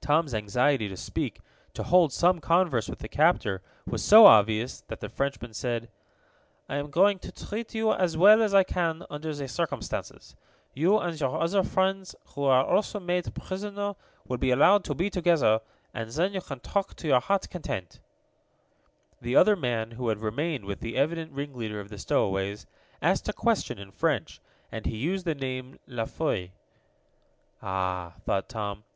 Tom's 0.00 0.34
anxiety 0.34 0.88
to 0.88 0.96
speak, 0.96 1.40
to 1.74 1.84
hold 1.84 2.12
some 2.12 2.40
converse 2.40 2.88
with 2.88 2.98
the 2.98 3.08
captor, 3.08 3.62
was 3.86 4.02
so 4.02 4.26
obvious 4.26 4.80
that 4.88 4.98
the 4.98 5.08
Frenchman 5.08 5.54
said: 5.54 5.88
"I 6.68 6.74
am 6.74 6.90
going 6.90 7.20
to 7.20 7.30
treat 7.30 7.72
you 7.72 7.92
as 7.92 8.16
well 8.16 8.42
as 8.42 8.52
I 8.52 8.64
can 8.64 9.04
under 9.08 9.32
the 9.32 9.46
circumstances. 9.46 10.34
You 10.74 10.98
and 10.98 11.20
your 11.20 11.40
other 11.40 11.62
friends, 11.62 12.16
who 12.34 12.42
are 12.42 12.66
also 12.66 12.98
made 12.98 13.32
prisoners, 13.32 13.94
will 14.26 14.38
be 14.38 14.50
allowed 14.50 14.82
to 14.86 14.92
be 14.96 15.08
together, 15.08 15.60
and 15.94 16.10
then 16.10 16.32
you 16.34 16.40
can 16.40 16.58
talk 16.58 16.96
to 16.96 17.06
your 17.06 17.20
hearts' 17.20 17.46
content." 17.46 18.00
The 19.20 19.36
other 19.36 19.54
man, 19.54 19.92
who 19.92 20.08
had 20.08 20.18
remained 20.18 20.64
with 20.64 20.80
the 20.80 20.96
evident 20.96 21.30
ringleader 21.30 21.78
of 21.78 21.90
the 21.90 21.98
stowaways, 21.98 22.66
asked 23.00 23.28
a 23.28 23.32
question, 23.32 23.78
in 23.78 23.92
French, 23.92 24.40
and 24.72 24.84
he 24.84 24.96
used 24.96 25.24
the 25.24 25.36
name 25.36 25.78
La 25.86 26.06
Foy. 26.06 26.50
"Ah!" 27.62 28.14
thought 28.24 28.48
Tom. 28.48 28.82